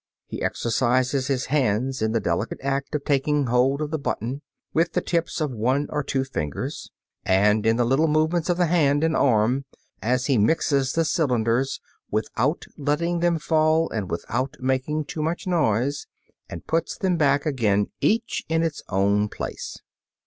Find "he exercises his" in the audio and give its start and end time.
0.25-1.45